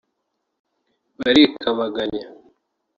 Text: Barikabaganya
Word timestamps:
Barikabaganya 1.19 2.25